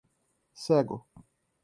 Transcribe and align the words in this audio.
cego 0.63 0.97